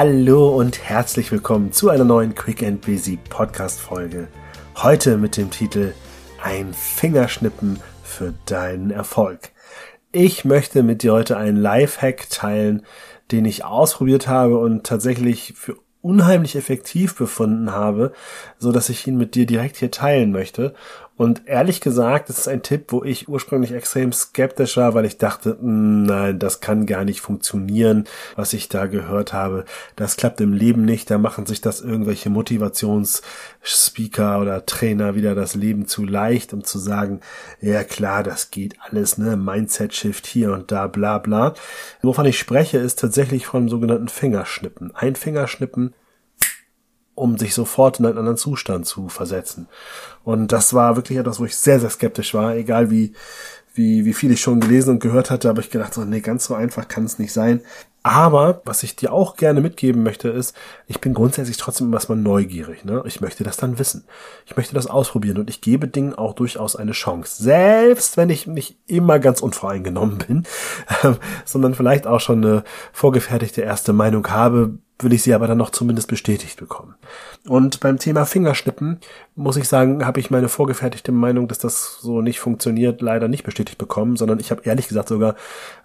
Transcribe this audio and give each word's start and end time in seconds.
Hallo 0.00 0.56
und 0.56 0.88
herzlich 0.88 1.32
willkommen 1.32 1.72
zu 1.72 1.88
einer 1.90 2.04
neuen 2.04 2.36
Quick 2.36 2.62
and 2.62 2.80
Busy 2.80 3.18
Podcast 3.28 3.80
Folge. 3.80 4.28
Heute 4.76 5.16
mit 5.16 5.36
dem 5.36 5.50
Titel 5.50 5.92
Ein 6.40 6.72
Fingerschnippen 6.72 7.80
für 8.04 8.32
deinen 8.46 8.92
Erfolg. 8.92 9.50
Ich 10.12 10.44
möchte 10.44 10.84
mit 10.84 11.02
dir 11.02 11.14
heute 11.14 11.36
einen 11.36 11.56
Lifehack 11.56 12.30
teilen, 12.30 12.86
den 13.32 13.44
ich 13.44 13.64
ausprobiert 13.64 14.28
habe 14.28 14.58
und 14.58 14.86
tatsächlich 14.86 15.54
für 15.56 15.74
unheimlich 16.00 16.54
effektiv 16.54 17.16
befunden 17.16 17.72
habe, 17.72 18.12
so 18.56 18.70
dass 18.70 18.90
ich 18.90 19.04
ihn 19.08 19.16
mit 19.16 19.34
dir 19.34 19.46
direkt 19.46 19.78
hier 19.78 19.90
teilen 19.90 20.30
möchte 20.30 20.76
und 21.18 21.42
ehrlich 21.46 21.80
gesagt, 21.80 22.28
das 22.28 22.38
ist 22.38 22.46
ein 22.46 22.62
Tipp, 22.62 22.92
wo 22.92 23.02
ich 23.02 23.28
ursprünglich 23.28 23.72
extrem 23.72 24.12
skeptisch 24.12 24.76
war, 24.76 24.94
weil 24.94 25.04
ich 25.04 25.18
dachte, 25.18 25.58
hm, 25.60 26.04
nein, 26.04 26.38
das 26.38 26.60
kann 26.60 26.86
gar 26.86 27.04
nicht 27.04 27.20
funktionieren, 27.20 28.04
was 28.36 28.52
ich 28.52 28.68
da 28.68 28.86
gehört 28.86 29.32
habe. 29.32 29.64
Das 29.96 30.16
klappt 30.16 30.40
im 30.40 30.52
Leben 30.52 30.84
nicht. 30.84 31.10
Da 31.10 31.18
machen 31.18 31.44
sich 31.44 31.60
das 31.60 31.80
irgendwelche 31.80 32.30
Motivationsspeaker 32.30 34.40
oder 34.40 34.64
Trainer 34.64 35.16
wieder 35.16 35.34
das 35.34 35.56
Leben 35.56 35.88
zu 35.88 36.04
leicht, 36.04 36.54
um 36.54 36.62
zu 36.62 36.78
sagen, 36.78 37.20
ja 37.60 37.82
klar, 37.82 38.22
das 38.22 38.52
geht 38.52 38.76
alles, 38.80 39.18
ne, 39.18 39.36
Mindset-Shift 39.36 40.24
hier 40.24 40.52
und 40.52 40.70
da, 40.70 40.86
bla 40.86 41.18
bla. 41.18 41.54
Wovon 42.00 42.26
ich 42.26 42.38
spreche, 42.38 42.78
ist 42.78 43.00
tatsächlich 43.00 43.46
vom 43.46 43.68
sogenannten 43.68 44.06
Fingerschnippen. 44.06 44.94
Ein 44.94 45.16
Fingerschnippen 45.16 45.94
um 47.18 47.36
sich 47.36 47.54
sofort 47.54 47.98
in 47.98 48.06
einen 48.06 48.18
anderen 48.18 48.36
Zustand 48.36 48.86
zu 48.86 49.08
versetzen. 49.08 49.68
Und 50.24 50.52
das 50.52 50.74
war 50.74 50.96
wirklich 50.96 51.18
etwas, 51.18 51.40
wo 51.40 51.44
ich 51.44 51.56
sehr, 51.56 51.80
sehr 51.80 51.90
skeptisch 51.90 52.34
war, 52.34 52.54
egal 52.54 52.90
wie, 52.90 53.12
wie, 53.74 54.04
wie 54.04 54.12
viel 54.12 54.32
ich 54.32 54.40
schon 54.40 54.60
gelesen 54.60 54.90
und 54.90 55.00
gehört 55.00 55.30
hatte, 55.30 55.48
aber 55.48 55.60
ich 55.60 55.70
gedacht, 55.70 55.94
so, 55.94 56.04
nee, 56.04 56.20
ganz 56.20 56.44
so 56.44 56.54
einfach 56.54 56.88
kann 56.88 57.04
es 57.04 57.18
nicht 57.18 57.32
sein. 57.32 57.62
Aber 58.02 58.62
was 58.64 58.82
ich 58.84 58.96
dir 58.96 59.12
auch 59.12 59.36
gerne 59.36 59.60
mitgeben 59.60 60.02
möchte, 60.02 60.28
ist, 60.28 60.56
ich 60.86 61.00
bin 61.00 61.14
grundsätzlich 61.14 61.56
trotzdem 61.56 61.92
erstmal 61.92 62.16
neugierig. 62.16 62.84
Ne? 62.84 63.02
Ich 63.06 63.20
möchte 63.20 63.44
das 63.44 63.56
dann 63.56 63.78
wissen. 63.78 64.04
Ich 64.46 64.56
möchte 64.56 64.74
das 64.74 64.86
ausprobieren 64.86 65.38
und 65.38 65.50
ich 65.50 65.60
gebe 65.60 65.88
Dingen 65.88 66.14
auch 66.14 66.32
durchaus 66.32 66.74
eine 66.74 66.92
Chance. 66.92 67.42
Selbst 67.42 68.16
wenn 68.16 68.30
ich 68.30 68.46
nicht 68.46 68.78
immer 68.86 69.18
ganz 69.18 69.42
unvoreingenommen 69.42 70.18
bin, 70.26 70.44
sondern 71.44 71.74
vielleicht 71.74 72.06
auch 72.06 72.20
schon 72.20 72.44
eine 72.44 72.64
vorgefertigte 72.92 73.60
erste 73.60 73.92
Meinung 73.92 74.26
habe, 74.30 74.78
will 75.00 75.12
ich 75.12 75.22
sie 75.22 75.34
aber 75.34 75.46
dann 75.46 75.58
noch 75.58 75.70
zumindest 75.70 76.08
bestätigt 76.08 76.58
bekommen. 76.58 76.94
Und 77.46 77.80
beim 77.80 77.98
Thema 77.98 78.24
Fingerschnippen 78.24 79.00
muss 79.38 79.56
ich 79.56 79.68
sagen, 79.68 80.04
habe 80.04 80.18
ich 80.18 80.30
meine 80.30 80.48
vorgefertigte 80.48 81.12
Meinung, 81.12 81.46
dass 81.46 81.58
das 81.58 81.98
so 82.00 82.20
nicht 82.22 82.40
funktioniert, 82.40 83.00
leider 83.00 83.28
nicht 83.28 83.44
bestätigt 83.44 83.78
bekommen, 83.78 84.16
sondern 84.16 84.40
ich 84.40 84.50
habe 84.50 84.62
ehrlich 84.64 84.88
gesagt 84.88 85.08
sogar 85.08 85.36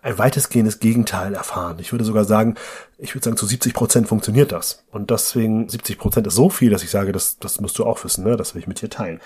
ein 0.02 0.17
weitestgehendes 0.17 0.80
Gegenteil 0.80 1.35
erfahren. 1.35 1.77
Ich 1.80 1.91
würde 1.91 2.03
sogar 2.03 2.25
sagen, 2.25 2.55
ich 2.97 3.13
würde 3.13 3.25
sagen, 3.25 3.38
zu 3.38 3.45
70 3.45 3.73
Prozent 3.73 4.07
funktioniert 4.07 4.52
das. 4.52 4.83
Und 4.91 5.11
deswegen 5.11 5.69
70 5.69 5.99
Prozent 5.99 6.25
ist 6.25 6.35
so 6.35 6.49
viel, 6.49 6.71
dass 6.71 6.83
ich 6.83 6.89
sage, 6.89 7.11
das, 7.11 7.37
das 7.37 7.59
musst 7.61 7.77
du 7.77 7.85
auch 7.85 8.03
wissen, 8.03 8.23
ne? 8.23 8.37
das 8.37 8.55
will 8.55 8.61
ich 8.61 8.67
mit 8.67 8.81
dir 8.81 8.89
teilen. 8.89 9.19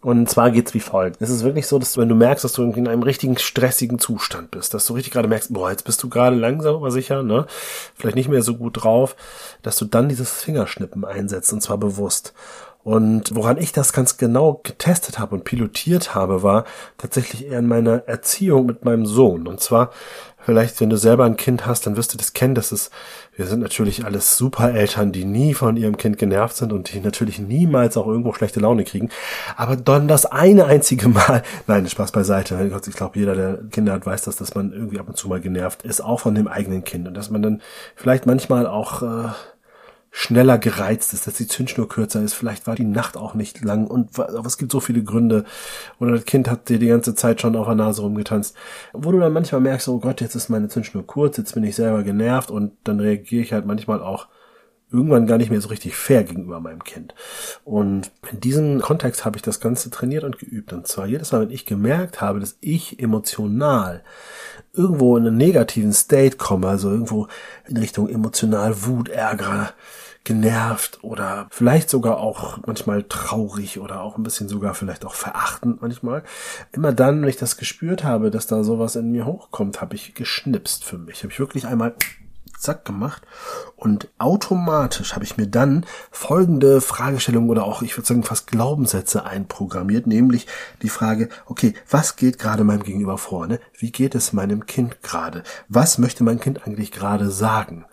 Und 0.00 0.30
zwar 0.30 0.50
geht's 0.50 0.74
wie 0.74 0.80
folgt. 0.80 1.20
Es 1.20 1.30
ist 1.30 1.42
wirklich 1.42 1.66
so, 1.66 1.78
dass 1.78 1.96
wenn 1.96 2.08
du 2.08 2.14
merkst, 2.14 2.44
dass 2.44 2.52
du 2.52 2.62
in 2.62 2.86
einem 2.86 3.02
richtigen 3.02 3.36
stressigen 3.38 3.98
Zustand 3.98 4.50
bist, 4.52 4.74
dass 4.74 4.86
du 4.86 4.94
richtig 4.94 5.12
gerade 5.12 5.28
merkst, 5.28 5.52
boah, 5.52 5.70
jetzt 5.70 5.84
bist 5.84 6.02
du 6.02 6.08
gerade 6.08 6.36
langsam 6.36 6.76
aber 6.76 6.90
sicher, 6.90 7.22
ne? 7.22 7.46
Vielleicht 7.94 8.16
nicht 8.16 8.28
mehr 8.28 8.42
so 8.42 8.56
gut 8.56 8.82
drauf, 8.82 9.16
dass 9.62 9.76
du 9.76 9.84
dann 9.86 10.08
dieses 10.08 10.30
Fingerschnippen 10.42 11.04
einsetzt 11.04 11.41
und 11.50 11.62
zwar 11.62 11.78
bewusst. 11.78 12.34
Und 12.84 13.34
woran 13.34 13.58
ich 13.58 13.72
das 13.72 13.92
ganz 13.92 14.16
genau 14.16 14.60
getestet 14.64 15.18
habe 15.20 15.36
und 15.36 15.44
pilotiert 15.44 16.16
habe, 16.16 16.42
war 16.42 16.64
tatsächlich 16.98 17.46
eher 17.46 17.60
in 17.60 17.68
meiner 17.68 18.08
Erziehung 18.08 18.66
mit 18.66 18.84
meinem 18.84 19.06
Sohn. 19.06 19.46
Und 19.46 19.60
zwar, 19.60 19.92
vielleicht, 20.44 20.80
wenn 20.80 20.90
du 20.90 20.96
selber 20.96 21.24
ein 21.24 21.36
Kind 21.36 21.64
hast, 21.64 21.86
dann 21.86 21.96
wirst 21.96 22.12
du 22.12 22.18
das 22.18 22.32
kennen. 22.32 22.56
Das 22.56 22.72
ist, 22.72 22.90
wir 23.36 23.46
sind 23.46 23.60
natürlich 23.60 24.04
alles 24.04 24.36
super 24.36 24.74
Eltern, 24.74 25.12
die 25.12 25.24
nie 25.24 25.54
von 25.54 25.76
ihrem 25.76 25.96
Kind 25.96 26.18
genervt 26.18 26.56
sind 26.56 26.72
und 26.72 26.92
die 26.92 26.98
natürlich 26.98 27.38
niemals 27.38 27.96
auch 27.96 28.08
irgendwo 28.08 28.32
schlechte 28.32 28.58
Laune 28.58 28.82
kriegen. 28.82 29.10
Aber 29.56 29.76
dann 29.76 30.08
das 30.08 30.26
eine 30.26 30.64
einzige 30.64 31.08
Mal, 31.08 31.44
nein, 31.68 31.88
Spaß 31.88 32.10
beiseite. 32.10 32.68
Ich 32.84 32.96
glaube, 32.96 33.16
jeder, 33.16 33.36
der 33.36 33.58
Kinder 33.70 33.92
hat, 33.92 34.06
weiß 34.06 34.22
das, 34.22 34.34
dass 34.34 34.56
man 34.56 34.72
irgendwie 34.72 34.98
ab 34.98 35.06
und 35.06 35.16
zu 35.16 35.28
mal 35.28 35.40
genervt 35.40 35.84
ist, 35.84 36.00
auch 36.00 36.18
von 36.18 36.34
dem 36.34 36.48
eigenen 36.48 36.82
Kind. 36.82 37.06
Und 37.06 37.14
dass 37.14 37.30
man 37.30 37.42
dann 37.42 37.62
vielleicht 37.94 38.26
manchmal 38.26 38.66
auch, 38.66 39.02
äh, 39.02 39.28
schneller 40.14 40.58
gereizt 40.58 41.14
ist, 41.14 41.26
dass 41.26 41.34
die 41.34 41.48
Zündschnur 41.48 41.88
kürzer 41.88 42.22
ist, 42.22 42.34
vielleicht 42.34 42.66
war 42.66 42.76
die 42.76 42.84
Nacht 42.84 43.16
auch 43.16 43.32
nicht 43.32 43.64
lang 43.64 43.86
und 43.86 44.18
aber 44.18 44.46
es 44.46 44.58
gibt 44.58 44.70
so 44.70 44.78
viele 44.78 45.02
Gründe. 45.02 45.44
Oder 45.98 46.12
das 46.12 46.26
Kind 46.26 46.50
hat 46.50 46.68
dir 46.68 46.78
die 46.78 46.88
ganze 46.88 47.14
Zeit 47.14 47.40
schon 47.40 47.56
auf 47.56 47.66
der 47.66 47.74
Nase 47.74 48.02
rumgetanzt. 48.02 48.54
Wo 48.92 49.10
du 49.10 49.18
dann 49.18 49.32
manchmal 49.32 49.62
merkst, 49.62 49.88
oh 49.88 49.98
Gott, 49.98 50.20
jetzt 50.20 50.34
ist 50.34 50.50
meine 50.50 50.68
Zündschnur 50.68 51.06
kurz, 51.06 51.38
jetzt 51.38 51.54
bin 51.54 51.64
ich 51.64 51.74
selber 51.74 52.02
genervt 52.02 52.50
und 52.50 52.72
dann 52.84 53.00
reagiere 53.00 53.42
ich 53.42 53.54
halt 53.54 53.64
manchmal 53.64 54.02
auch 54.02 54.28
irgendwann 54.92 55.26
gar 55.26 55.38
nicht 55.38 55.50
mehr 55.50 55.60
so 55.60 55.68
richtig 55.68 55.96
fair 55.96 56.24
gegenüber 56.24 56.60
meinem 56.60 56.84
Kind. 56.84 57.14
Und 57.64 58.10
in 58.30 58.40
diesem 58.40 58.80
Kontext 58.80 59.24
habe 59.24 59.36
ich 59.36 59.42
das 59.42 59.60
Ganze 59.60 59.90
trainiert 59.90 60.24
und 60.24 60.38
geübt. 60.38 60.72
Und 60.72 60.86
zwar 60.86 61.06
jedes 61.06 61.32
Mal, 61.32 61.42
wenn 61.42 61.50
ich 61.50 61.66
gemerkt 61.66 62.20
habe, 62.20 62.40
dass 62.40 62.56
ich 62.60 63.00
emotional 63.00 64.02
irgendwo 64.72 65.16
in 65.16 65.26
einen 65.26 65.36
negativen 65.36 65.92
State 65.92 66.36
komme, 66.36 66.68
also 66.68 66.90
irgendwo 66.90 67.28
in 67.66 67.76
Richtung 67.76 68.08
emotional 68.08 68.84
Wut, 68.84 69.08
Ärger, 69.08 69.74
genervt 70.24 71.02
oder 71.02 71.48
vielleicht 71.50 71.90
sogar 71.90 72.18
auch 72.18 72.58
manchmal 72.66 73.02
traurig 73.02 73.80
oder 73.80 74.02
auch 74.02 74.16
ein 74.16 74.22
bisschen 74.22 74.48
sogar 74.48 74.74
vielleicht 74.74 75.04
auch 75.04 75.14
verachtend 75.14 75.82
manchmal. 75.82 76.22
Immer 76.70 76.92
dann, 76.92 77.22
wenn 77.22 77.28
ich 77.28 77.36
das 77.36 77.56
gespürt 77.56 78.04
habe, 78.04 78.30
dass 78.30 78.46
da 78.46 78.62
sowas 78.62 78.96
in 78.96 79.10
mir 79.10 79.26
hochkommt, 79.26 79.80
habe 79.80 79.96
ich 79.96 80.14
geschnipst 80.14 80.84
für 80.84 80.98
mich. 80.98 81.22
Habe 81.22 81.32
ich 81.32 81.40
wirklich 81.40 81.66
einmal 81.66 81.94
zack 82.62 82.84
gemacht 82.84 83.22
und 83.76 84.08
automatisch 84.18 85.14
habe 85.14 85.24
ich 85.24 85.36
mir 85.36 85.46
dann 85.46 85.84
folgende 86.10 86.80
Fragestellung 86.80 87.48
oder 87.48 87.64
auch 87.64 87.82
ich 87.82 87.96
würde 87.96 88.06
sagen 88.06 88.22
fast 88.22 88.46
Glaubenssätze 88.46 89.24
einprogrammiert, 89.24 90.06
nämlich 90.06 90.46
die 90.82 90.88
Frage, 90.88 91.28
okay, 91.46 91.74
was 91.90 92.16
geht 92.16 92.38
gerade 92.38 92.64
meinem 92.64 92.82
Gegenüber 92.82 93.18
vor? 93.18 93.46
Ne? 93.46 93.60
Wie 93.76 93.90
geht 93.90 94.14
es 94.14 94.32
meinem 94.32 94.66
Kind 94.66 95.02
gerade? 95.02 95.42
Was 95.68 95.98
möchte 95.98 96.24
mein 96.24 96.40
Kind 96.40 96.66
eigentlich 96.66 96.92
gerade 96.92 97.30
sagen? 97.30 97.84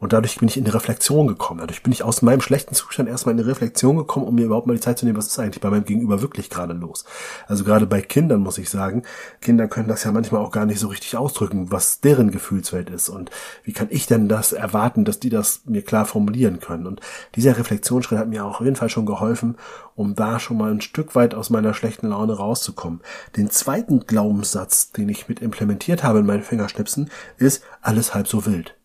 Und 0.00 0.12
dadurch 0.12 0.38
bin 0.38 0.48
ich 0.48 0.56
in 0.56 0.64
die 0.64 0.70
Reflexion 0.70 1.26
gekommen. 1.26 1.60
Dadurch 1.60 1.82
bin 1.82 1.92
ich 1.92 2.04
aus 2.04 2.22
meinem 2.22 2.40
schlechten 2.40 2.74
Zustand 2.74 3.08
erstmal 3.08 3.32
in 3.32 3.38
die 3.38 3.48
Reflexion 3.48 3.96
gekommen, 3.96 4.26
um 4.26 4.34
mir 4.36 4.44
überhaupt 4.44 4.66
mal 4.66 4.74
die 4.74 4.80
Zeit 4.80 4.98
zu 4.98 5.04
nehmen, 5.04 5.18
was 5.18 5.26
ist 5.26 5.38
eigentlich 5.38 5.60
bei 5.60 5.70
meinem 5.70 5.84
Gegenüber 5.84 6.22
wirklich 6.22 6.50
gerade 6.50 6.72
los. 6.72 7.04
Also 7.48 7.64
gerade 7.64 7.86
bei 7.86 8.00
Kindern 8.00 8.40
muss 8.40 8.58
ich 8.58 8.70
sagen, 8.70 9.02
Kinder 9.40 9.66
können 9.66 9.88
das 9.88 10.04
ja 10.04 10.12
manchmal 10.12 10.40
auch 10.40 10.52
gar 10.52 10.66
nicht 10.66 10.78
so 10.78 10.86
richtig 10.86 11.16
ausdrücken, 11.16 11.72
was 11.72 12.00
deren 12.00 12.30
Gefühlswelt 12.30 12.90
ist. 12.90 13.08
Und 13.08 13.30
wie 13.64 13.72
kann 13.72 13.88
ich 13.90 14.06
denn 14.06 14.28
das 14.28 14.52
erwarten, 14.52 15.04
dass 15.04 15.18
die 15.18 15.30
das 15.30 15.62
mir 15.64 15.82
klar 15.82 16.04
formulieren 16.04 16.60
können? 16.60 16.86
Und 16.86 17.00
dieser 17.34 17.58
Reflexionsschritt 17.58 18.18
hat 18.18 18.28
mir 18.28 18.44
auch 18.44 18.60
auf 18.60 18.64
jeden 18.64 18.76
Fall 18.76 18.90
schon 18.90 19.06
geholfen, 19.06 19.56
um 19.96 20.14
da 20.14 20.38
schon 20.38 20.58
mal 20.58 20.70
ein 20.70 20.80
Stück 20.80 21.16
weit 21.16 21.34
aus 21.34 21.50
meiner 21.50 21.74
schlechten 21.74 22.08
Laune 22.08 22.34
rauszukommen. 22.34 23.00
Den 23.36 23.50
zweiten 23.50 24.06
Glaubenssatz, 24.06 24.92
den 24.92 25.08
ich 25.08 25.28
mit 25.28 25.40
implementiert 25.40 26.04
habe 26.04 26.20
in 26.20 26.26
meinen 26.26 26.44
Fingerschnipsen, 26.44 27.10
ist 27.36 27.64
alles 27.82 28.14
halb 28.14 28.28
so 28.28 28.46
wild. 28.46 28.77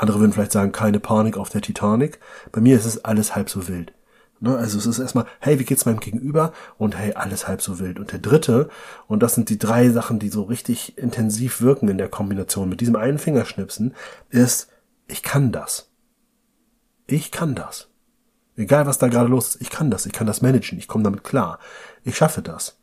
Andere 0.00 0.18
würden 0.18 0.32
vielleicht 0.32 0.52
sagen, 0.52 0.72
keine 0.72 0.98
Panik 0.98 1.36
auf 1.36 1.50
der 1.50 1.60
Titanic. 1.60 2.20
Bei 2.52 2.62
mir 2.62 2.74
ist 2.74 2.86
es 2.86 3.04
alles 3.04 3.36
halb 3.36 3.50
so 3.50 3.68
wild. 3.68 3.92
Ne? 4.40 4.56
Also 4.56 4.78
es 4.78 4.86
ist 4.86 4.98
erstmal, 4.98 5.26
hey, 5.40 5.58
wie 5.58 5.66
geht's 5.66 5.84
meinem 5.84 6.00
Gegenüber? 6.00 6.54
Und 6.78 6.96
hey, 6.96 7.12
alles 7.12 7.46
halb 7.46 7.60
so 7.60 7.78
wild. 7.78 7.98
Und 7.98 8.10
der 8.10 8.18
dritte, 8.18 8.70
und 9.08 9.22
das 9.22 9.34
sind 9.34 9.50
die 9.50 9.58
drei 9.58 9.90
Sachen, 9.90 10.18
die 10.18 10.30
so 10.30 10.44
richtig 10.44 10.96
intensiv 10.96 11.60
wirken 11.60 11.86
in 11.90 11.98
der 11.98 12.08
Kombination 12.08 12.70
mit 12.70 12.80
diesem 12.80 12.96
einen 12.96 13.18
Fingerschnipsen, 13.18 13.94
ist, 14.30 14.68
ich 15.06 15.22
kann 15.22 15.52
das. 15.52 15.90
Ich 17.06 17.30
kann 17.30 17.54
das. 17.54 17.90
Egal 18.56 18.86
was 18.86 18.96
da 18.96 19.08
gerade 19.08 19.28
los 19.28 19.48
ist, 19.48 19.60
ich 19.60 19.68
kann 19.68 19.90
das. 19.90 20.06
Ich 20.06 20.14
kann 20.14 20.26
das 20.26 20.40
managen. 20.40 20.78
Ich 20.78 20.88
komme 20.88 21.04
damit 21.04 21.24
klar. 21.24 21.58
Ich 22.04 22.16
schaffe 22.16 22.40
das. 22.40 22.80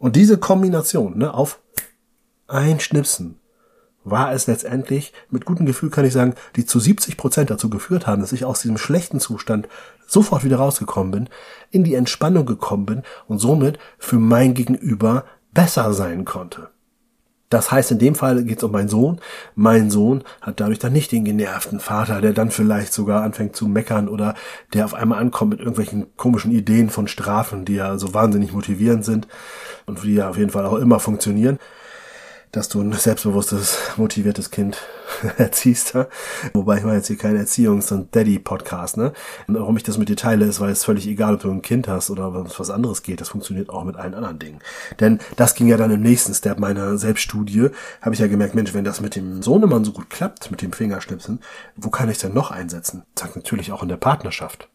Und 0.00 0.16
diese 0.16 0.38
Kombination, 0.38 1.18
ne, 1.18 1.32
auf 1.32 1.60
ein 2.48 2.80
Schnipsen, 2.80 3.37
war 4.10 4.32
es 4.32 4.46
letztendlich, 4.46 5.12
mit 5.30 5.44
gutem 5.44 5.66
Gefühl 5.66 5.90
kann 5.90 6.04
ich 6.04 6.12
sagen, 6.12 6.34
die 6.56 6.66
zu 6.66 6.80
70 6.80 7.16
Prozent 7.16 7.50
dazu 7.50 7.70
geführt 7.70 8.06
haben, 8.06 8.22
dass 8.22 8.32
ich 8.32 8.44
aus 8.44 8.62
diesem 8.62 8.78
schlechten 8.78 9.20
Zustand 9.20 9.68
sofort 10.06 10.44
wieder 10.44 10.56
rausgekommen 10.56 11.10
bin, 11.10 11.28
in 11.70 11.84
die 11.84 11.94
Entspannung 11.94 12.46
gekommen 12.46 12.86
bin 12.86 13.02
und 13.26 13.38
somit 13.38 13.78
für 13.98 14.18
mein 14.18 14.54
Gegenüber 14.54 15.24
besser 15.52 15.92
sein 15.92 16.24
konnte. 16.24 16.70
Das 17.50 17.70
heißt, 17.70 17.92
in 17.92 17.98
dem 17.98 18.14
Fall 18.14 18.44
geht 18.44 18.58
es 18.58 18.64
um 18.64 18.72
meinen 18.72 18.88
Sohn. 18.88 19.20
Mein 19.54 19.90
Sohn 19.90 20.22
hat 20.42 20.60
dadurch 20.60 20.78
dann 20.78 20.92
nicht 20.92 21.12
den 21.12 21.24
genervten 21.24 21.80
Vater, 21.80 22.20
der 22.20 22.34
dann 22.34 22.50
vielleicht 22.50 22.92
sogar 22.92 23.22
anfängt 23.22 23.56
zu 23.56 23.66
meckern 23.66 24.08
oder 24.08 24.34
der 24.74 24.84
auf 24.84 24.92
einmal 24.92 25.18
ankommt 25.18 25.52
mit 25.52 25.60
irgendwelchen 25.60 26.14
komischen 26.16 26.52
Ideen 26.52 26.90
von 26.90 27.08
Strafen, 27.08 27.64
die 27.64 27.74
ja 27.74 27.96
so 27.96 28.12
wahnsinnig 28.12 28.52
motivierend 28.52 29.04
sind 29.04 29.28
und 29.86 30.02
die 30.02 30.14
ja 30.14 30.28
auf 30.28 30.36
jeden 30.36 30.50
Fall 30.50 30.66
auch 30.66 30.76
immer 30.76 31.00
funktionieren 31.00 31.58
dass 32.52 32.68
du 32.68 32.80
ein 32.80 32.92
selbstbewusstes, 32.92 33.78
motiviertes 33.96 34.50
Kind 34.50 34.78
erziehst. 35.36 35.94
Wobei 36.52 36.78
ich 36.78 36.84
mache 36.84 36.96
jetzt 36.96 37.08
hier 37.08 37.18
keinen 37.18 37.44
Erziehungs- 37.44 37.92
und 37.92 38.14
Daddy-Podcast. 38.14 38.96
Ne? 38.96 39.12
Und 39.46 39.54
warum 39.54 39.76
ich 39.76 39.82
das 39.82 39.98
mit 39.98 40.08
dir 40.08 40.16
teile, 40.16 40.44
ist, 40.46 40.60
weil 40.60 40.70
es 40.70 40.84
völlig 40.84 41.06
egal, 41.06 41.34
ob 41.34 41.40
du 41.40 41.50
ein 41.50 41.62
Kind 41.62 41.88
hast 41.88 42.10
oder 42.10 42.32
was 42.32 42.70
anderes 42.70 43.02
geht. 43.02 43.20
Das 43.20 43.28
funktioniert 43.28 43.70
auch 43.70 43.84
mit 43.84 43.96
allen 43.96 44.14
anderen 44.14 44.38
Dingen. 44.38 44.60
Denn 45.00 45.18
das 45.36 45.54
ging 45.54 45.68
ja 45.68 45.76
dann 45.76 45.90
im 45.90 46.00
nächsten 46.00 46.34
Step 46.34 46.58
meiner 46.58 46.98
Selbststudie. 46.98 47.70
Habe 48.00 48.14
ich 48.14 48.20
ja 48.20 48.26
gemerkt, 48.26 48.54
Mensch, 48.54 48.74
wenn 48.74 48.84
das 48.84 49.00
mit 49.00 49.16
dem 49.16 49.42
Sohnemann 49.42 49.84
so 49.84 49.92
gut 49.92 50.10
klappt, 50.10 50.50
mit 50.50 50.62
dem 50.62 50.72
Fingerschnipsen, 50.72 51.40
wo 51.76 51.90
kann 51.90 52.10
ich 52.10 52.18
denn 52.18 52.34
noch 52.34 52.50
einsetzen? 52.50 53.02
Zack, 53.14 53.36
natürlich 53.36 53.72
auch 53.72 53.82
in 53.82 53.88
der 53.88 53.96
Partnerschaft. 53.96 54.68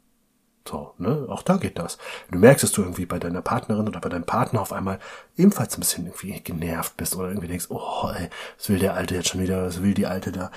So, 0.66 0.94
ne? 0.98 1.26
Auch 1.28 1.44
da 1.44 1.58
geht 1.58 1.78
das. 1.78 1.98
Du 2.32 2.40
merkst, 2.40 2.64
dass 2.64 2.72
du 2.72 2.84
irgendwie 2.84 3.06
bei 3.06 3.20
deiner 3.20 3.42
Partnerin 3.42 3.88
oder 3.88 4.00
bei 4.00 4.08
deinem 4.08 4.24
Partner 4.24 4.62
auf 4.62 4.72
einmal 4.72 5.00
ebenfalls 5.36 5.76
ein 5.76 5.82
bisschen 5.82 6.06
irgendwie 6.06 6.40
genervt 6.40 6.96
bist 6.96 7.16
oder 7.18 7.28
irgendwie 7.28 7.50
denkst, 7.50 7.66
oh, 7.70 8.10
ey, 8.16 8.30
was 8.58 8.70
will 8.70 8.80
der 8.80 8.94
Alte 8.94 9.16
jetzt 9.16 9.28
schon 9.28 9.42
wieder, 9.42 9.66
was 9.66 9.84
will 9.84 9.94
die 9.94 10.08
Alte 10.08 10.32
da, 10.32 10.52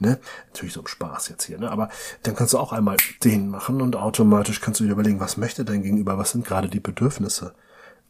ne? 0.00 0.18
Natürlich 0.48 0.74
so 0.74 0.80
im 0.80 0.88
Spaß 0.88 1.28
jetzt 1.28 1.44
hier, 1.44 1.58
ne? 1.58 1.70
Aber 1.70 1.90
dann 2.24 2.34
kannst 2.34 2.54
du 2.54 2.58
auch 2.58 2.72
einmal 2.72 2.96
den 3.22 3.50
machen 3.50 3.80
und 3.82 3.94
automatisch 3.94 4.60
kannst 4.60 4.80
du 4.80 4.84
dir 4.84 4.92
überlegen, 4.92 5.20
was 5.20 5.36
möchte 5.36 5.64
dein 5.64 5.82
Gegenüber, 5.82 6.18
was 6.18 6.32
sind 6.32 6.44
gerade 6.44 6.68
die 6.68 6.80
Bedürfnisse? 6.80 7.54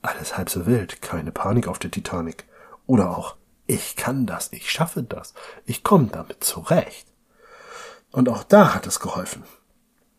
Alles 0.01 0.39
halb 0.39 0.49
so 0.49 0.65
wild, 0.65 1.03
keine 1.03 1.33
Panik 1.33 1.69
auf 1.69 1.79
der 1.79 1.91
Titanic. 1.91 2.45
Oder 2.87 3.17
auch, 3.17 3.37
ich 3.67 3.95
kann 3.97 4.27
das, 4.27 4.53
ich 4.53 4.71
schaffe 4.71 5.03
das, 5.03 5.35
ich 5.67 5.85
komme 5.85 6.09
damit 6.11 6.43
zurecht. 6.43 7.07
Und 8.11 8.31
auch 8.31 8.43
da 8.43 8.75
hat 8.75 8.87
es 8.87 9.01
geholfen. 9.01 9.45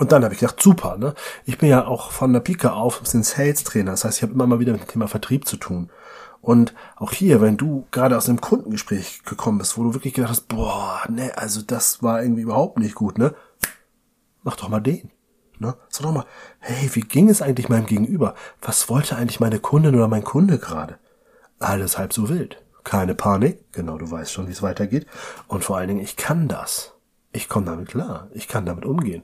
Und 0.03 0.11
dann 0.11 0.25
habe 0.25 0.33
ich 0.33 0.41
gedacht, 0.41 0.61
super, 0.61 0.97
ne? 0.97 1.13
Ich 1.45 1.57
bin 1.57 1.69
ja 1.69 1.87
auch 1.87 2.11
von 2.11 2.33
der 2.33 2.41
Pike 2.41 2.73
auf 2.73 3.01
ein 3.13 3.23
Sales-Trainer. 3.23 3.91
Das 3.91 4.03
heißt, 4.03 4.17
ich 4.17 4.23
habe 4.23 4.33
immer 4.33 4.45
mal 4.45 4.59
wieder 4.59 4.73
mit 4.73 4.81
dem 4.81 4.87
Thema 4.89 5.07
Vertrieb 5.07 5.47
zu 5.47 5.55
tun. 5.55 5.89
Und 6.41 6.73
auch 6.97 7.13
hier, 7.13 7.39
wenn 7.39 7.55
du 7.55 7.87
gerade 7.89 8.17
aus 8.17 8.27
einem 8.27 8.41
Kundengespräch 8.41 9.23
gekommen 9.23 9.59
bist, 9.59 9.77
wo 9.77 9.83
du 9.83 9.93
wirklich 9.93 10.13
gedacht 10.13 10.31
hast, 10.31 10.49
boah, 10.49 10.99
ne, 11.07 11.31
also 11.37 11.61
das 11.61 12.03
war 12.03 12.21
irgendwie 12.21 12.41
überhaupt 12.41 12.79
nicht 12.79 12.95
gut, 12.95 13.17
ne? 13.17 13.33
Mach 14.41 14.57
doch 14.57 14.67
mal 14.67 14.81
den. 14.81 15.09
Ne? 15.57 15.73
Sag 15.87 16.03
doch 16.03 16.11
mal, 16.11 16.25
hey, 16.59 16.89
wie 16.95 16.99
ging 16.99 17.29
es 17.29 17.41
eigentlich 17.41 17.69
meinem 17.69 17.85
Gegenüber? 17.85 18.35
Was 18.61 18.89
wollte 18.89 19.15
eigentlich 19.15 19.39
meine 19.39 19.59
Kundin 19.59 19.95
oder 19.95 20.09
mein 20.09 20.25
Kunde 20.25 20.59
gerade? 20.59 20.99
Alles 21.59 21.97
halb 21.97 22.11
so 22.11 22.27
wild. 22.27 22.61
Keine 22.83 23.15
Panik, 23.15 23.71
genau, 23.71 23.97
du 23.97 24.11
weißt 24.11 24.33
schon, 24.33 24.49
wie 24.49 24.51
es 24.51 24.61
weitergeht. 24.61 25.07
Und 25.47 25.63
vor 25.63 25.77
allen 25.77 25.87
Dingen, 25.87 26.01
ich 26.01 26.17
kann 26.17 26.49
das. 26.49 26.93
Ich 27.31 27.47
komme 27.47 27.67
damit 27.67 27.87
klar. 27.87 28.27
Ich 28.33 28.49
kann 28.49 28.65
damit 28.65 28.83
umgehen. 28.83 29.23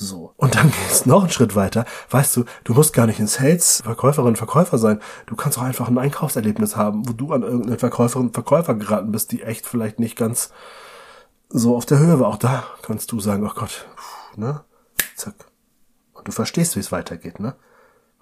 So. 0.00 0.32
Und 0.36 0.54
dann 0.54 0.70
gehst 0.88 1.06
noch 1.06 1.22
einen 1.22 1.30
Schritt 1.30 1.56
weiter. 1.56 1.84
Weißt 2.10 2.36
du, 2.36 2.44
du 2.62 2.72
musst 2.72 2.92
gar 2.92 3.06
nicht 3.06 3.18
in 3.18 3.26
Sales 3.26 3.82
Verkäuferin, 3.82 4.36
Verkäufer 4.36 4.78
sein. 4.78 5.00
Du 5.26 5.34
kannst 5.34 5.58
auch 5.58 5.62
einfach 5.62 5.88
ein 5.88 5.98
Einkaufserlebnis 5.98 6.76
haben, 6.76 7.08
wo 7.08 7.12
du 7.12 7.32
an 7.32 7.42
irgendeine 7.42 7.78
Verkäuferin, 7.78 8.32
Verkäufer 8.32 8.76
geraten 8.76 9.10
bist, 9.10 9.32
die 9.32 9.42
echt 9.42 9.66
vielleicht 9.66 9.98
nicht 9.98 10.16
ganz 10.16 10.52
so 11.48 11.76
auf 11.76 11.84
der 11.84 11.98
Höhe 11.98 12.20
war. 12.20 12.28
Auch 12.28 12.36
da 12.36 12.64
kannst 12.82 13.10
du 13.10 13.18
sagen, 13.18 13.44
oh 13.44 13.52
Gott, 13.52 13.86
ne? 14.36 14.60
Zack. 15.16 15.34
Und 16.12 16.28
du 16.28 16.32
verstehst, 16.32 16.76
wie 16.76 16.80
es 16.80 16.92
weitergeht, 16.92 17.40
ne? 17.40 17.56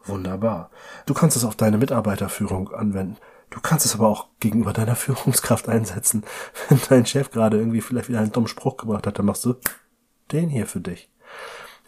Wunderbar. 0.06 0.70
Du 1.05 1.12
kannst 1.12 1.37
es 1.37 1.44
auf 1.44 1.56
deine 1.56 1.76
Mitarbeiterführung 1.76 2.73
anwenden. 2.73 3.19
Du 3.50 3.61
kannst 3.61 3.84
es 3.84 3.94
aber 3.94 4.08
auch 4.08 4.28
gegenüber 4.40 4.73
deiner 4.73 4.96
Führungskraft 4.96 5.69
einsetzen. 5.69 6.25
Wenn 6.70 6.81
dein 6.88 7.06
Chef 7.06 7.31
gerade 7.31 7.58
irgendwie 7.58 7.82
vielleicht 7.82 8.08
wieder 8.08 8.20
einen 8.20 8.32
dummen 8.32 8.49
Spruch 8.49 8.78
gebracht 8.78 9.06
hat, 9.06 9.19
dann 9.19 9.26
machst 9.26 9.44
du 9.44 9.56
den 10.32 10.49
hier 10.49 10.67
für 10.67 10.81
dich. 10.81 11.11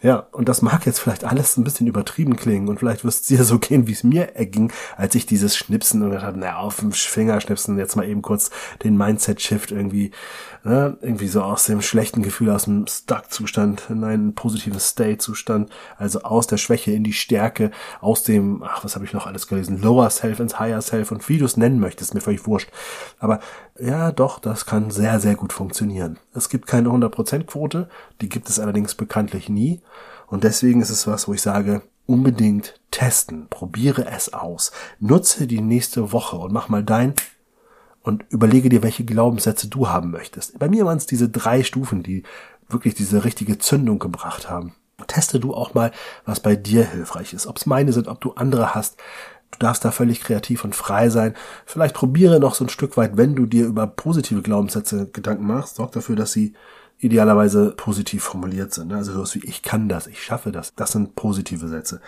Ja, 0.01 0.27
und 0.31 0.47
das 0.47 0.61
mag 0.61 0.85
jetzt 0.85 0.99
vielleicht 0.99 1.25
alles 1.25 1.57
ein 1.57 1.65
bisschen 1.65 1.87
übertrieben 1.87 2.37
klingen 2.37 2.69
und 2.69 2.79
vielleicht 2.79 3.03
wirst 3.03 3.23
es 3.23 3.27
dir 3.27 3.43
so 3.43 3.59
gehen, 3.59 3.85
wie 3.85 3.91
es 3.91 4.05
mir 4.05 4.35
erging, 4.35 4.71
als 4.95 5.13
ich 5.13 5.25
dieses 5.25 5.57
Schnipsen 5.57 6.01
und 6.03 6.21
hatte, 6.21 6.39
na, 6.39 6.57
auf 6.57 6.77
dem 6.77 6.93
Fingerschnipsen 6.93 7.77
jetzt 7.77 7.97
mal 7.97 8.07
eben 8.07 8.21
kurz 8.21 8.49
den 8.81 8.95
Mindset-Shift 8.95 9.71
irgendwie, 9.71 10.11
ne, 10.63 10.97
irgendwie 11.01 11.27
so 11.27 11.41
aus 11.41 11.65
dem 11.65 11.81
schlechten 11.81 12.21
Gefühl, 12.21 12.49
aus 12.49 12.63
dem 12.63 12.87
Stuck-Zustand 12.87 13.89
in 13.89 14.05
einen 14.05 14.35
positiven 14.35 14.79
State-Zustand, 14.79 15.69
also 15.97 16.21
aus 16.21 16.47
der 16.47 16.57
Schwäche 16.57 16.93
in 16.93 17.03
die 17.03 17.11
Stärke, 17.11 17.71
aus 17.99 18.23
dem, 18.23 18.63
ach, 18.63 18.85
was 18.85 18.95
habe 18.95 19.03
ich 19.03 19.11
noch 19.11 19.27
alles 19.27 19.47
gelesen, 19.47 19.81
Lower 19.81 20.09
Self 20.09 20.39
ins 20.39 20.59
Higher 20.59 20.81
Self 20.81 21.11
und 21.11 21.27
wie 21.27 21.39
du 21.39 21.45
es 21.45 21.57
nennen 21.57 21.81
möchtest, 21.81 22.13
mir 22.13 22.21
völlig 22.21 22.47
wurscht. 22.47 22.69
Aber 23.19 23.41
ja, 23.77 24.13
doch, 24.13 24.39
das 24.39 24.65
kann 24.65 24.91
sehr, 24.91 25.19
sehr 25.19 25.35
gut 25.35 25.51
funktionieren. 25.53 26.19
Es 26.33 26.47
gibt 26.47 26.67
keine 26.67 26.89
100%-Quote, 26.89 27.89
die 28.21 28.29
gibt 28.29 28.49
es 28.49 28.59
allerdings 28.59 28.95
bekanntlich 28.95 29.49
nie. 29.49 29.81
Und 30.27 30.43
deswegen 30.43 30.81
ist 30.81 30.89
es 30.89 31.07
was, 31.07 31.27
wo 31.27 31.33
ich 31.33 31.41
sage, 31.41 31.81
unbedingt 32.05 32.79
testen, 32.91 33.47
probiere 33.49 34.07
es 34.07 34.33
aus, 34.33 34.71
nutze 34.99 35.47
die 35.47 35.61
nächste 35.61 36.11
Woche 36.11 36.37
und 36.37 36.51
mach 36.51 36.69
mal 36.69 36.83
dein 36.83 37.13
und 38.01 38.25
überlege 38.29 38.69
dir, 38.69 38.81
welche 38.83 39.05
Glaubenssätze 39.05 39.67
du 39.67 39.89
haben 39.89 40.11
möchtest. 40.11 40.57
Bei 40.57 40.69
mir 40.69 40.85
waren 40.85 40.97
es 40.97 41.05
diese 41.05 41.29
drei 41.29 41.63
Stufen, 41.63 42.03
die 42.03 42.23
wirklich 42.67 42.95
diese 42.95 43.23
richtige 43.23 43.57
Zündung 43.57 43.99
gebracht 43.99 44.49
haben. 44.49 44.73
Teste 45.07 45.39
du 45.39 45.53
auch 45.53 45.73
mal, 45.73 45.91
was 46.25 46.39
bei 46.39 46.55
dir 46.55 46.83
hilfreich 46.83 47.33
ist. 47.33 47.47
Ob 47.47 47.57
es 47.57 47.65
meine 47.65 47.93
sind, 47.93 48.07
ob 48.07 48.21
du 48.21 48.33
andere 48.33 48.75
hast. 48.75 48.97
Du 49.51 49.57
darfst 49.59 49.83
da 49.83 49.91
völlig 49.91 50.21
kreativ 50.21 50.63
und 50.63 50.75
frei 50.75 51.09
sein. 51.09 51.35
Vielleicht 51.65 51.95
probiere 51.95 52.39
noch 52.39 52.53
so 52.53 52.65
ein 52.65 52.69
Stück 52.69 52.97
weit, 52.97 53.17
wenn 53.17 53.35
du 53.35 53.45
dir 53.45 53.65
über 53.65 53.87
positive 53.87 54.41
Glaubenssätze 54.41 55.09
Gedanken 55.11 55.47
machst, 55.47 55.75
sorg 55.75 55.91
dafür, 55.93 56.15
dass 56.15 56.31
sie 56.31 56.53
idealerweise 56.99 57.71
positiv 57.75 58.23
formuliert 58.23 58.73
sind. 58.73 58.93
Also 58.93 59.13
sowas 59.13 59.33
wie 59.35 59.45
ich 59.45 59.63
kann 59.63 59.89
das, 59.89 60.07
ich 60.07 60.23
schaffe 60.23 60.51
das. 60.51 60.75
Das 60.75 60.91
sind 60.91 61.15
positive 61.15 61.67
Sätze. 61.67 62.01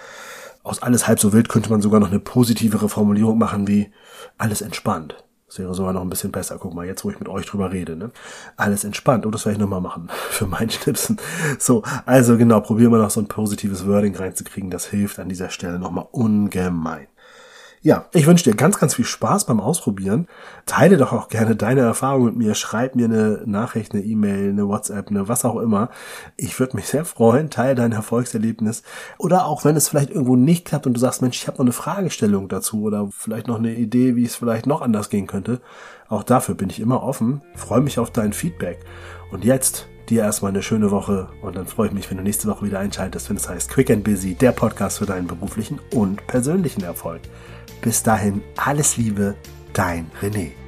Aus 0.64 0.84
alles 0.84 1.08
halb 1.08 1.20
so 1.20 1.34
wild 1.34 1.50
könnte 1.50 1.70
man 1.70 1.82
sogar 1.82 2.00
noch 2.00 2.10
eine 2.10 2.20
positivere 2.20 2.88
Formulierung 2.90 3.38
machen 3.38 3.68
wie 3.68 3.92
alles 4.38 4.62
entspannt. 4.62 5.16
Das 5.48 5.60
wäre 5.60 5.74
sogar 5.74 5.92
noch 5.92 6.02
ein 6.02 6.10
bisschen 6.10 6.32
besser. 6.32 6.58
Guck 6.60 6.74
mal, 6.74 6.86
jetzt 6.86 7.04
wo 7.04 7.10
ich 7.10 7.20
mit 7.20 7.28
euch 7.28 7.46
drüber 7.46 7.74
rede, 7.74 7.98
ne? 7.98 8.12
Alles 8.56 8.86
entspannt. 8.86 9.26
Oh, 9.26 9.32
das 9.32 9.46
werde 9.46 9.56
ich 9.56 9.60
nochmal 9.60 9.82
machen. 9.82 10.08
Für 10.30 10.48
mein 10.48 10.70
Schnipsen. 10.70 11.18
So, 11.60 11.84
also 12.06 12.38
genau, 12.38 12.62
probieren 12.62 12.92
wir 12.92 13.00
noch 13.00 13.10
so 13.10 13.20
ein 13.20 13.28
positives 13.28 13.86
Wording 13.86 14.16
reinzukriegen. 14.16 14.70
Das 14.70 14.86
hilft 14.86 15.20
an 15.20 15.28
dieser 15.28 15.50
Stelle 15.50 15.78
nochmal 15.78 16.08
ungemein. 16.12 17.08
Ja, 17.84 18.06
ich 18.14 18.28
wünsche 18.28 18.44
dir 18.44 18.56
ganz, 18.56 18.78
ganz 18.78 18.94
viel 18.94 19.06
Spaß 19.06 19.46
beim 19.46 19.60
Ausprobieren. 19.60 20.28
Teile 20.68 20.98
doch 20.98 21.14
auch 21.14 21.30
gerne 21.30 21.56
deine 21.56 21.82
Erfahrung 21.82 22.26
mit 22.26 22.36
mir. 22.36 22.54
Schreib 22.54 22.96
mir 22.96 23.06
eine 23.06 23.42
Nachricht, 23.48 23.94
eine 23.94 24.04
E-Mail, 24.04 24.50
eine 24.50 24.68
WhatsApp, 24.68 25.10
eine 25.10 25.28
was 25.28 25.46
auch 25.46 25.60
immer. 25.60 25.90
Ich 26.38 26.60
würde 26.60 26.76
mich 26.76 26.86
sehr 26.86 27.06
freuen. 27.06 27.50
Teile 27.50 27.74
dein 27.74 27.92
Erfolgserlebnis. 27.92 28.84
Oder 29.18 29.48
auch 29.48 29.66
wenn 29.66 29.76
es 29.76 29.90
vielleicht 29.90 30.12
irgendwo 30.12 30.36
nicht 30.36 30.66
klappt 30.66 30.86
und 30.86 30.94
du 30.94 31.00
sagst, 31.00 31.24
Mensch, 31.24 31.38
ich 31.38 31.48
habe 31.48 31.58
noch 31.58 31.66
eine 31.66 31.72
Fragestellung 31.72 32.50
dazu 32.50 32.84
oder 32.84 33.10
vielleicht 33.18 33.48
noch 33.48 33.58
eine 33.58 33.74
Idee, 33.74 34.16
wie 34.16 34.26
es 34.26 34.36
vielleicht 34.36 34.68
noch 34.68 34.82
anders 34.82 35.10
gehen 35.10 35.26
könnte. 35.26 35.60
Auch 36.08 36.22
dafür 36.22 36.54
bin 36.54 36.70
ich 36.70 36.82
immer 36.82 37.02
offen. 37.02 37.42
Freue 37.56 37.82
mich 37.82 37.98
auf 37.98 38.12
dein 38.12 38.34
Feedback. 38.34 38.78
Und 39.32 39.44
jetzt 39.44 39.88
dir 40.12 40.22
erstmal 40.22 40.52
eine 40.52 40.62
schöne 40.62 40.92
Woche 40.92 41.30
und 41.42 41.56
dann 41.56 41.66
freue 41.66 41.88
ich 41.88 41.94
mich, 41.94 42.10
wenn 42.10 42.18
du 42.18 42.24
nächste 42.24 42.48
Woche 42.48 42.66
wieder 42.66 42.80
einschaltest, 42.80 43.30
wenn 43.30 43.38
es 43.38 43.50
heißt 43.50 43.70
Quick 43.70 43.90
and 43.90 44.04
Busy, 44.04 44.36
der 44.36 44.52
Podcast 44.52 45.00
für 45.00 45.06
deinen 45.06 45.26
beruflichen 45.26 45.80
und 45.94 46.28
persönlichen 46.28 46.84
Erfolg. 46.84 47.22
Bis 47.82 48.04
dahin 48.04 48.42
alles 48.58 48.98
Liebe, 48.98 49.36
dein 49.74 50.12
René. 50.22 50.61